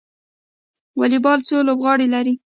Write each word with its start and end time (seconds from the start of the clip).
والیبال 0.99 1.39
څو 1.47 1.55
لوبغاړي 1.67 2.07
لري؟ 2.13 2.33